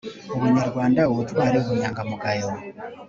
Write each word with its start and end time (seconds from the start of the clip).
ubunyarwanda, 0.35 1.01
ubutwari, 1.11 1.55
ubunyangamugayo 1.61 2.49